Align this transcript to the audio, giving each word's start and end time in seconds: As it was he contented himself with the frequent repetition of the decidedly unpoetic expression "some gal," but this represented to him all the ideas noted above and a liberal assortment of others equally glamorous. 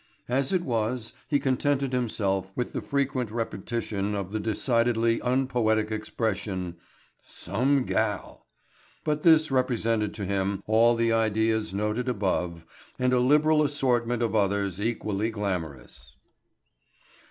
As 0.27 0.51
it 0.51 0.63
was 0.63 1.13
he 1.27 1.37
contented 1.39 1.93
himself 1.93 2.49
with 2.55 2.73
the 2.73 2.81
frequent 2.81 3.29
repetition 3.29 4.15
of 4.15 4.31
the 4.31 4.39
decidedly 4.39 5.19
unpoetic 5.19 5.91
expression 5.91 6.77
"some 7.23 7.83
gal," 7.85 8.47
but 9.03 9.21
this 9.21 9.51
represented 9.51 10.11
to 10.15 10.25
him 10.25 10.63
all 10.65 10.95
the 10.95 11.11
ideas 11.13 11.71
noted 11.71 12.09
above 12.09 12.65
and 12.97 13.13
a 13.13 13.19
liberal 13.19 13.61
assortment 13.61 14.23
of 14.23 14.35
others 14.35 14.81
equally 14.81 15.29
glamorous. 15.29 16.15